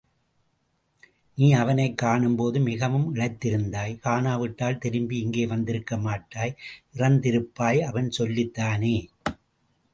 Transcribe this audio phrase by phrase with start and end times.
[1.37, 6.57] நீ அவனைக் காணும்போது மிகவும் இளைத்திருந்தாய்— காணாவிட்டால் திரும்பி இங்கே வந்திருக்கமாட்டாய்
[6.93, 8.95] இறந்திருப்பாய் அவன் சொல்லித்தானே.